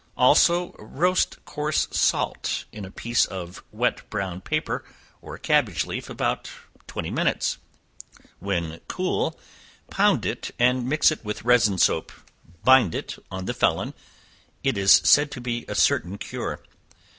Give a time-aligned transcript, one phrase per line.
[0.17, 4.83] Also, roast coarse salt in a piece of wet brown paper,
[5.21, 6.49] or a cabbage leaf, about
[6.87, 7.59] twenty minutes;
[8.39, 9.39] when cool,
[9.91, 12.11] pound it and mix it with resin soap;
[12.63, 13.93] bind it on the felon;
[14.63, 16.63] it is said to be a certain cure.